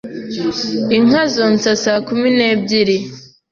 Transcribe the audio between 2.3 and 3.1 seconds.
n'ebyiri.